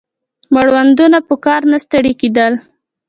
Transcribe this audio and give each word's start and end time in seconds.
مړوندونه 0.53 1.17
په 1.27 1.35
کار 1.45 1.61
نه 1.71 1.77
ستړي 1.85 2.13
کېدل 2.21 2.53